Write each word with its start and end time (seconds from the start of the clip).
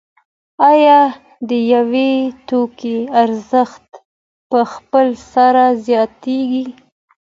آیا 0.71 0.99
د 1.47 1.49
یو 1.73 1.87
توکي 2.47 2.97
ارزښت 3.23 3.85
په 4.49 4.59
خپل 4.73 5.07
سر 5.31 5.55
زیاتېږي 5.87 6.65